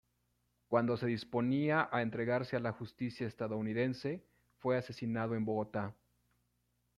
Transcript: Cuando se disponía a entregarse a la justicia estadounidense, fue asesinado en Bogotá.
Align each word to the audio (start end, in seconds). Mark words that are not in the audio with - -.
Cuando 0.67 0.97
se 0.97 1.05
disponía 1.05 1.87
a 1.91 2.01
entregarse 2.01 2.55
a 2.55 2.59
la 2.59 2.71
justicia 2.71 3.27
estadounidense, 3.27 4.25
fue 4.57 4.75
asesinado 4.75 5.35
en 5.35 5.45
Bogotá. 5.45 5.93